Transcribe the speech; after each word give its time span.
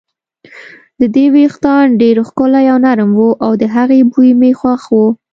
د 0.99 1.01
دې 1.15 1.25
وېښتان 1.33 1.85
ډېر 2.01 2.15
ښکلي 2.27 2.65
او 2.73 2.77
نرم 2.85 3.11
وو، 3.19 3.29
د 3.61 3.63
هغې 3.75 3.99
بوی 4.11 4.31
مې 4.39 4.51
خوښ 4.59 4.83
و. 4.93 4.97